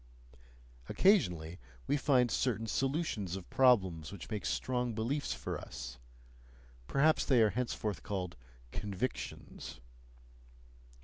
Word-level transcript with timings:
Occasionally 0.89 1.59
we 1.85 1.95
find 1.95 2.31
certain 2.31 2.65
solutions 2.65 3.35
of 3.35 3.47
problems 3.51 4.11
which 4.11 4.31
make 4.31 4.47
strong 4.47 4.95
beliefs 4.95 5.31
for 5.31 5.59
us; 5.59 5.99
perhaps 6.87 7.23
they 7.23 7.39
are 7.43 7.51
henceforth 7.51 8.01
called 8.01 8.35
"convictions." 8.71 9.79